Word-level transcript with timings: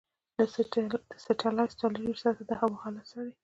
دا 0.37 0.43
سټلایټ 1.23 1.71
څلورویشت 1.79 2.21
ساعته 2.23 2.43
د 2.47 2.51
هوا 2.59 2.77
حالت 2.83 3.05
څاري. 3.11 3.33